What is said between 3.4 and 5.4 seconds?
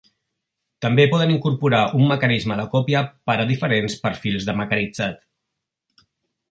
a diferents perfils de mecanitzat.